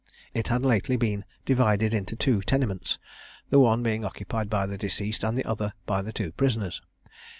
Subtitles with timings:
[0.33, 2.97] It had lately been divided into two tenements,
[3.51, 6.81] the one being occupied by the deceased, and the other by the two prisoners.